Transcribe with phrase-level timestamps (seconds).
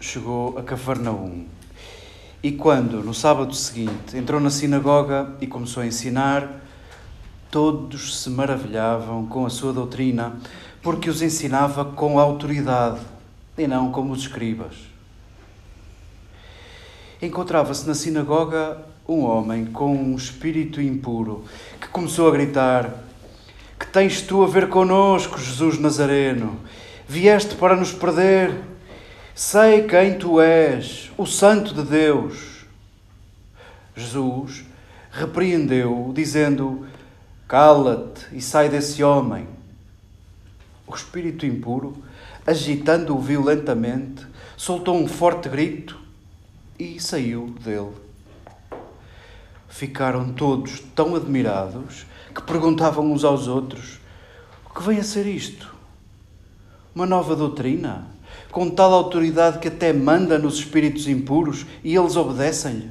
[0.00, 1.44] chegou a Cafarnaum.
[2.42, 6.60] E quando, no sábado seguinte, entrou na sinagoga e começou a ensinar,
[7.50, 10.36] todos se maravilhavam com a sua doutrina,
[10.82, 13.00] porque os ensinava com autoridade
[13.56, 14.74] e não como os escribas.
[17.22, 21.44] Encontrava-se na sinagoga um homem com um espírito impuro
[21.80, 22.90] que começou a gritar:
[23.78, 26.58] Que tens tu a ver conosco, Jesus Nazareno?
[27.08, 28.73] Vieste para nos perder?
[29.36, 32.64] Sei quem tu és, o Santo de Deus.
[33.96, 34.64] Jesus
[35.10, 36.86] repreendeu, dizendo:
[37.48, 39.48] Cala-te e sai desse homem.
[40.86, 42.00] O espírito impuro,
[42.46, 44.24] agitando-o violentamente,
[44.56, 45.98] soltou um forte grito
[46.78, 47.90] e saiu dele.
[49.68, 53.98] Ficaram todos tão admirados que perguntavam uns aos outros:
[54.64, 55.74] O que vem a ser isto?
[56.94, 58.13] Uma nova doutrina?
[58.54, 62.88] Com tal autoridade que até manda nos espíritos impuros e eles obedecem-lhe?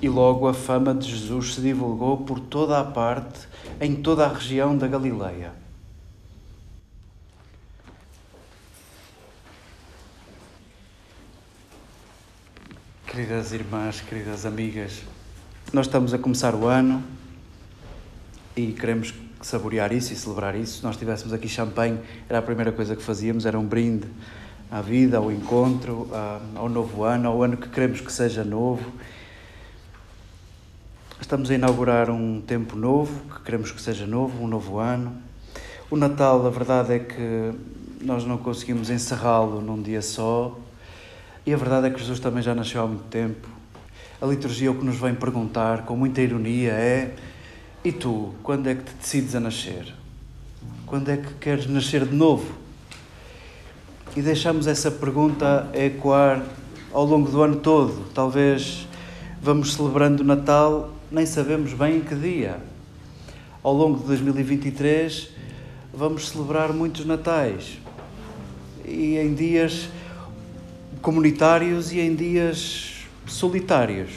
[0.00, 3.40] E logo a fama de Jesus se divulgou por toda a parte,
[3.78, 5.52] em toda a região da Galileia.
[13.06, 15.02] Queridas irmãs, queridas amigas,
[15.74, 17.04] nós estamos a começar o ano
[18.56, 19.12] e queremos
[19.46, 20.78] saborear isso e celebrar isso.
[20.78, 24.06] Se nós tivéssemos aqui champanhe, era a primeira coisa que fazíamos, era um brinde
[24.70, 26.08] à vida, ao encontro,
[26.54, 28.92] ao novo ano, ao ano que queremos que seja novo.
[31.20, 35.16] Estamos a inaugurar um tempo novo, que queremos que seja novo, um novo ano.
[35.90, 37.52] O Natal, a verdade é que
[38.00, 40.58] nós não conseguimos encerrá-lo num dia só,
[41.46, 43.48] e a verdade é que Jesus também já nasceu há muito tempo.
[44.20, 47.14] A liturgia o que nos vem perguntar com muita ironia é:
[47.84, 49.92] e tu, quando é que te decides a nascer?
[50.86, 52.50] Quando é que queres nascer de novo?
[54.16, 56.42] E deixamos essa pergunta ecoar
[56.94, 58.06] ao longo do ano todo.
[58.14, 58.88] Talvez
[59.42, 62.56] vamos celebrando o Natal, nem sabemos bem em que dia.
[63.62, 65.28] Ao longo de 2023
[65.92, 67.78] vamos celebrar muitos natais.
[68.82, 69.90] E em dias
[71.02, 74.10] comunitários e em dias solitários,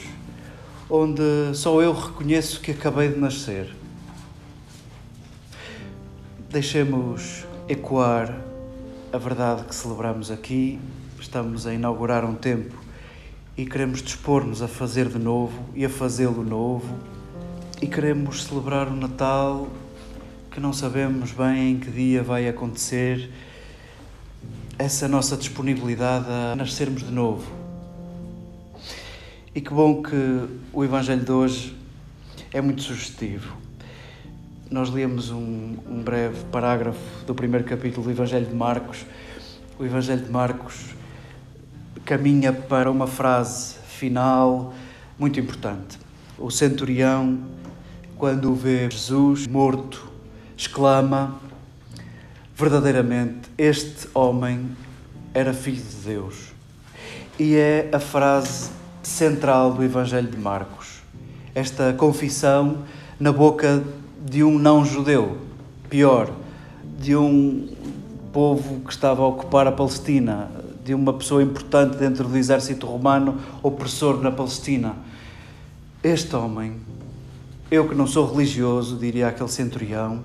[0.90, 3.74] onde só eu reconheço que acabei de nascer.
[6.50, 8.34] Deixemos ecoar
[9.12, 10.78] a verdade que celebramos aqui.
[11.20, 12.74] Estamos a inaugurar um tempo
[13.56, 16.98] e queremos dispor-nos a fazer de novo e a fazê-lo novo.
[17.82, 19.68] E queremos celebrar o Natal
[20.50, 23.30] que não sabemos bem em que dia vai acontecer
[24.78, 27.57] essa nossa disponibilidade a nascermos de novo.
[29.58, 31.76] E que bom que o Evangelho de hoje
[32.52, 33.56] é muito sugestivo.
[34.70, 39.04] Nós lemos um, um breve parágrafo do primeiro capítulo do Evangelho de Marcos.
[39.76, 40.94] O Evangelho de Marcos
[42.04, 44.72] caminha para uma frase final
[45.18, 45.98] muito importante.
[46.38, 47.40] O centurião,
[48.16, 50.08] quando vê Jesus morto,
[50.56, 51.36] exclama:
[52.54, 54.70] verdadeiramente este homem
[55.34, 56.52] era filho de Deus.
[57.40, 58.78] E é a frase
[59.08, 61.00] central do Evangelho de Marcos.
[61.54, 62.78] Esta confissão
[63.18, 63.82] na boca
[64.24, 65.38] de um não-judeu,
[65.88, 66.30] pior,
[66.98, 67.68] de um
[68.32, 70.50] povo que estava a ocupar a Palestina,
[70.84, 74.94] de uma pessoa importante dentro do exército romano opressor na Palestina.
[76.02, 76.74] Este homem,
[77.70, 80.20] eu que não sou religioso, diria aquele centurião,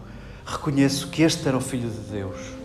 [0.45, 2.62] reconheço que este era o Filho de Deus.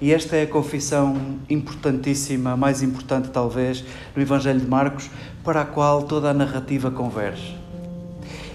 [0.00, 3.84] E esta é a confissão importantíssima, mais importante talvez,
[4.14, 5.10] no Evangelho de Marcos,
[5.42, 7.56] para a qual toda a narrativa converge.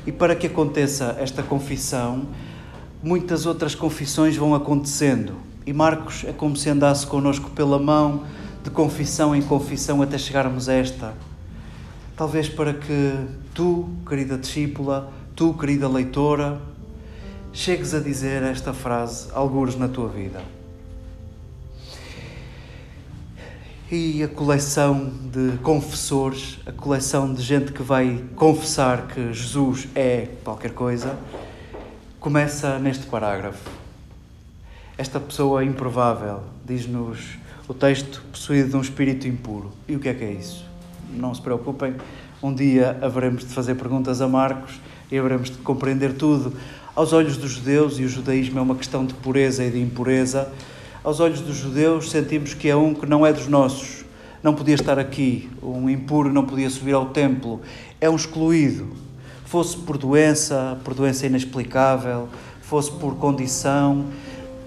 [0.08, 2.28] E para que aconteça esta confissão,
[3.02, 5.34] muitas outras confissões vão acontecendo.
[5.66, 8.24] E Marcos é como se andasse connosco pela mão,
[8.64, 11.14] de confissão em confissão, até chegarmos a esta.
[12.16, 13.16] Talvez para que
[13.54, 16.62] tu, querida discípula, tu, querida leitora,
[17.52, 20.63] chegues a dizer esta frase alguns na tua vida.
[23.96, 30.30] E a coleção de confessores, a coleção de gente que vai confessar que Jesus é
[30.44, 31.16] qualquer coisa,
[32.20, 33.70] começa neste parágrafo.
[34.98, 37.38] Esta pessoa improvável, diz-nos
[37.68, 39.72] o texto, possuído de um espírito impuro.
[39.88, 40.66] E o que é que é isso?
[41.12, 41.94] Não se preocupem,
[42.42, 44.82] um dia haveremos de fazer perguntas a Marcos
[45.12, 46.52] e haveremos de compreender tudo
[46.96, 50.52] aos olhos dos judeus, e o judaísmo é uma questão de pureza e de impureza,
[51.04, 54.06] aos olhos dos judeus sentimos que é um que não é dos nossos,
[54.42, 57.62] não podia estar aqui, um impuro não podia subir ao templo,
[58.00, 58.88] é um excluído.
[59.46, 62.28] Fosse por doença, por doença inexplicável,
[62.62, 64.06] fosse por condição,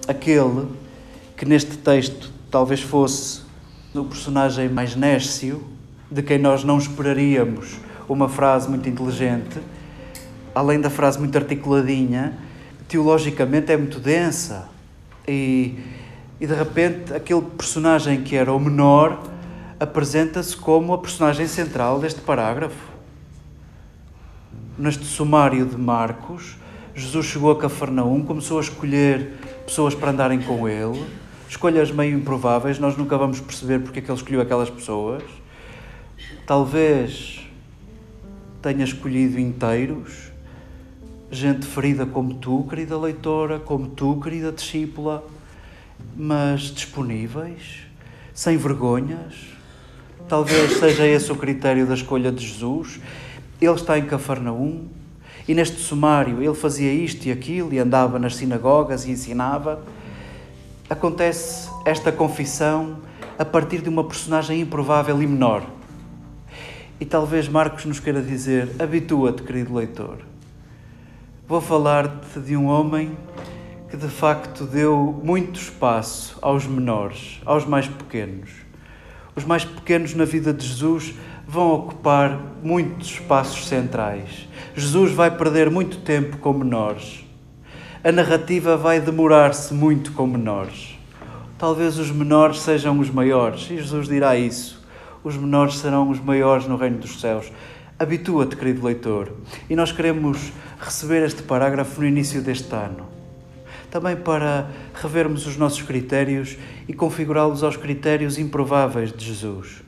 [0.07, 0.67] aquele
[1.35, 3.41] que neste texto talvez fosse
[3.93, 5.63] no personagem mais nércio,
[6.09, 7.75] de quem nós não esperaríamos
[8.07, 9.59] uma frase muito inteligente,
[10.55, 12.37] além da frase muito articuladinha,
[12.87, 14.69] teologicamente é muito densa.
[15.27, 15.77] E,
[16.39, 19.21] e de repente aquele personagem que era o menor
[19.79, 22.95] apresenta-se como a personagem central deste parágrafo.
[24.77, 26.55] Neste sumário de Marcos,
[26.95, 29.33] Jesus chegou a Cafarnaum, começou a escolher
[29.65, 31.03] pessoas para andarem com ele,
[31.49, 35.23] escolhas meio improváveis, nós nunca vamos perceber porque é que ele escolheu aquelas pessoas.
[36.45, 37.47] Talvez
[38.61, 40.31] tenha escolhido inteiros,
[41.29, 45.23] gente ferida como tu, querida leitora, como tu, querida discípula,
[46.15, 47.81] mas disponíveis,
[48.33, 49.35] sem vergonhas.
[50.27, 52.99] Talvez seja esse o critério da escolha de Jesus.
[53.61, 54.87] Ele está em Cafarnaum
[55.47, 59.81] e neste sumário ele fazia isto e aquilo e andava nas sinagogas e ensinava.
[60.89, 62.97] Acontece esta confissão
[63.37, 65.63] a partir de uma personagem improvável e menor.
[66.99, 70.17] E talvez Marcos nos queira dizer: habitua-te, querido leitor.
[71.47, 73.15] Vou falar-te de um homem
[73.89, 78.49] que de facto deu muito espaço aos menores, aos mais pequenos.
[79.35, 81.13] Os mais pequenos na vida de Jesus
[81.47, 84.49] vão ocupar muitos espaços centrais.
[84.75, 87.25] Jesus vai perder muito tempo com menores.
[88.03, 90.97] A narrativa vai demorar-se muito com menores.
[91.57, 94.85] Talvez os menores sejam os maiores, e Jesus dirá isso.
[95.23, 97.51] Os menores serão os maiores no reino dos céus.
[97.97, 99.31] Habitua-te, querido leitor.
[99.69, 103.16] E nós queremos receber este parágrafo no início deste ano.
[103.89, 106.57] Também para revermos os nossos critérios
[106.87, 109.81] e configurá-los aos critérios improváveis de Jesus.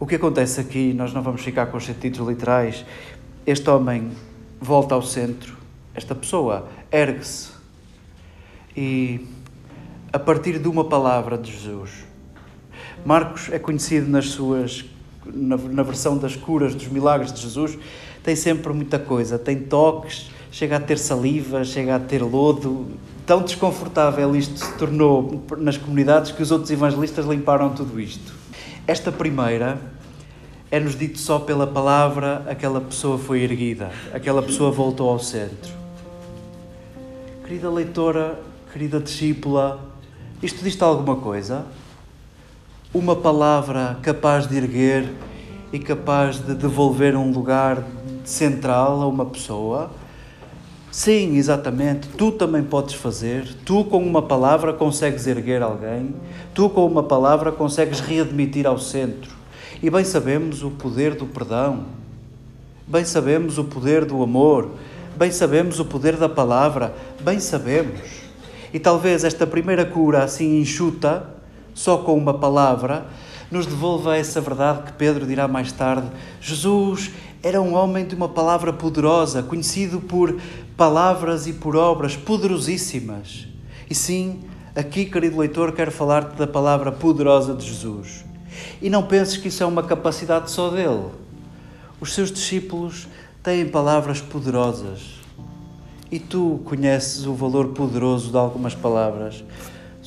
[0.00, 2.84] O que acontece aqui, nós não vamos ficar com os sentidos literais.
[3.46, 4.10] Este homem
[4.60, 5.56] volta ao centro,
[5.94, 7.50] esta pessoa ergue-se
[8.76, 9.26] e,
[10.12, 12.06] a partir de uma palavra de Jesus,
[13.04, 14.84] Marcos é conhecido nas suas
[15.32, 17.78] na, na versão das curas, dos milagres de Jesus,
[18.22, 19.38] tem sempre muita coisa.
[19.38, 22.86] Tem toques, chega a ter saliva, chega a ter lodo.
[23.26, 28.32] Tão desconfortável isto se tornou nas comunidades que os outros evangelistas limparam tudo isto.
[28.86, 29.78] Esta primeira
[30.70, 35.72] é-nos dito só pela palavra, aquela pessoa foi erguida, aquela pessoa voltou ao centro.
[37.44, 38.38] Querida leitora,
[38.72, 39.80] querida discípula,
[40.42, 41.64] isto diz-te alguma coisa?
[42.92, 45.12] uma palavra capaz de erguer
[45.70, 47.84] e capaz de devolver um lugar
[48.24, 49.90] central a uma pessoa.
[50.90, 53.46] Sim, exatamente, tu também podes fazer.
[53.64, 56.14] Tu, com uma palavra, consegues erguer alguém.
[56.54, 59.30] Tu, com uma palavra, consegues readmitir ao centro.
[59.82, 61.84] E bem sabemos o poder do perdão.
[62.86, 64.70] Bem sabemos o poder do amor.
[65.14, 66.94] Bem sabemos o poder da palavra.
[67.20, 68.00] Bem sabemos.
[68.72, 71.22] E talvez esta primeira cura, assim enxuta,
[71.74, 73.06] só com uma palavra,
[73.50, 76.08] nos devolva essa verdade que Pedro dirá mais tarde.
[76.40, 77.10] Jesus
[77.42, 80.40] era um homem de uma palavra poderosa, conhecido por
[80.76, 83.46] palavras e por obras poderosíssimas.
[83.88, 84.40] E sim,
[84.74, 88.24] aqui, querido leitor, quero falar-te da palavra poderosa de Jesus.
[88.82, 91.10] E não penses que isso é uma capacidade só dele.
[92.00, 93.08] Os seus discípulos
[93.42, 95.18] têm palavras poderosas.
[96.10, 99.44] E tu conheces o valor poderoso de algumas palavras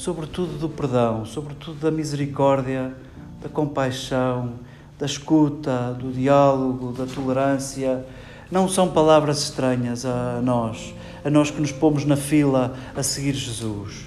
[0.02, 2.92] sobretudo do perdão, sobretudo da misericórdia,
[3.40, 4.54] da compaixão,
[5.02, 8.06] da escuta, do diálogo, da tolerância.
[8.52, 10.94] Não são palavras estranhas a nós,
[11.26, 14.06] a nós que nos pomos na fila a seguir Jesus.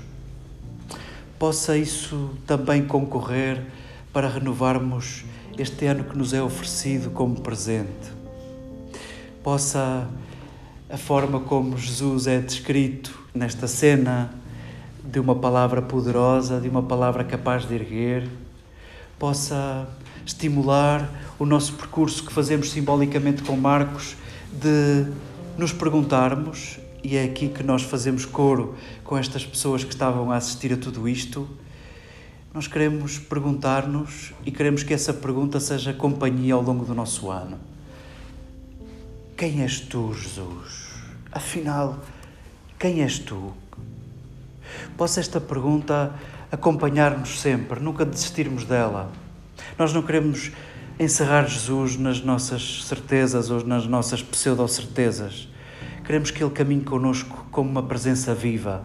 [1.36, 3.60] Possa isso também concorrer
[4.12, 5.24] para renovarmos
[5.58, 8.12] este ano que nos é oferecido como presente.
[9.42, 10.08] Possa
[10.88, 14.32] a forma como Jesus é descrito nesta cena
[15.02, 18.28] de uma palavra poderosa, de uma palavra capaz de erguer,
[19.18, 19.88] possa
[20.26, 24.16] estimular o nosso percurso que fazemos simbolicamente com Marcos
[24.52, 25.06] de
[25.58, 30.36] nos perguntarmos, e é aqui que nós fazemos coro com estas pessoas que estavam a
[30.36, 31.48] assistir a tudo isto.
[32.52, 37.58] Nós queremos perguntar-nos e queremos que essa pergunta seja companhia ao longo do nosso ano.
[39.36, 40.94] Quem és tu, Jesus?
[41.30, 41.98] Afinal,
[42.78, 43.52] quem és tu?
[44.96, 46.14] Possa esta pergunta
[46.50, 49.10] acompanhar-nos sempre, nunca desistirmos dela.
[49.78, 50.52] Nós não queremos
[50.98, 55.48] encerrar Jesus nas nossas certezas ou nas nossas pseudo-certezas.
[56.04, 58.84] Queremos que Ele caminhe conosco como uma presença viva,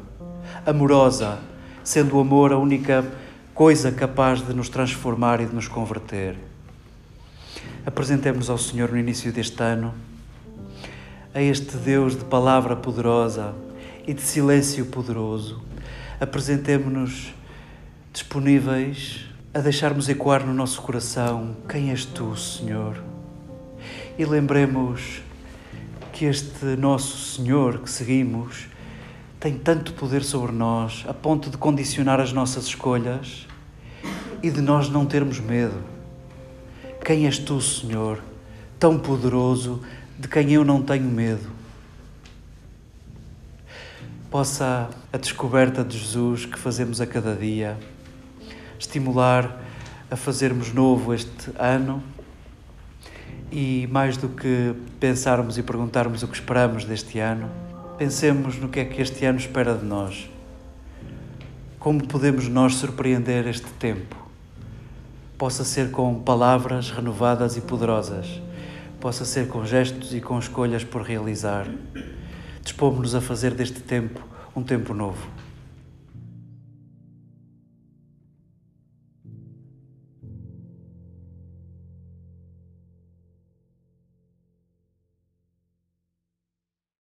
[0.66, 1.40] amorosa,
[1.84, 3.06] sendo o amor a única
[3.54, 6.36] coisa capaz de nos transformar e de nos converter.
[7.86, 9.94] Apresentemos ao Senhor no início deste ano,
[11.34, 13.54] a este Deus de palavra poderosa
[14.08, 15.70] e de silêncio poderoso
[16.20, 17.34] apresentemo-nos
[18.12, 23.02] disponíveis a deixarmos ecoar no nosso coração quem és tu, Senhor.
[24.16, 25.22] E lembremos
[26.14, 28.68] que este nosso Senhor que seguimos
[29.40, 33.48] tem tanto poder sobre nós a ponto de condicionar as nossas escolhas
[34.44, 35.82] e de nós não termos medo.
[37.04, 38.22] Quem és tu, Senhor,
[38.78, 39.82] tão poderoso,
[40.20, 41.50] de quem eu não tenho medo?
[44.30, 47.80] Possa a descoberta de Jesus que fazemos a cada dia
[48.80, 49.62] estimular
[50.10, 52.02] a fazermos novo este ano
[53.52, 57.50] e mais do que pensarmos e perguntarmos o que esperamos deste ano,
[57.98, 60.30] pensemos no que é que este ano espera de nós.
[61.78, 64.16] Como podemos nós surpreender este tempo?
[65.38, 68.42] Possa ser com palavras renovadas e poderosas,
[69.00, 71.68] possa ser com gestos e com escolhas por realizar.
[72.64, 74.22] Dispomos-nos a fazer deste tempo
[74.56, 75.28] um tempo novo.